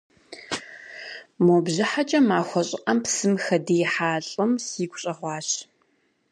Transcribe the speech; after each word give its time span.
Мо 1.45 1.55
бжьыхьэкӏэ 1.65 2.19
махуэ 2.27 2.61
щӏыӏэм 2.67 2.99
псым 3.03 3.33
хэдиихьа 3.43 4.09
лӏым 4.27 4.51
сигу 4.65 4.99
щӏэгъуащ. 5.01 5.49